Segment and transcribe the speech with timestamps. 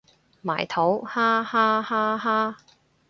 [0.41, 2.57] 埋土哈哈哈哈